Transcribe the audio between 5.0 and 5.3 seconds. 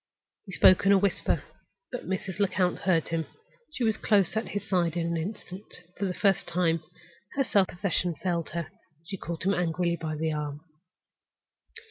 in an